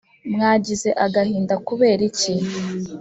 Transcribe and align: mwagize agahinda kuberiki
mwagize 0.33 0.89
agahinda 1.05 1.55
kuberiki 1.67 2.33